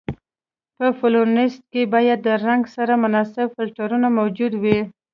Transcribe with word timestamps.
په 0.77 0.87
فلورسنټ 0.97 1.55
کې 1.71 1.81
باید 1.93 2.19
د 2.27 2.29
رنګ 2.45 2.63
سره 2.75 2.93
مناسب 3.03 3.45
فلټرونه 3.55 4.07
موجود 4.17 4.53
وي. 4.61 4.79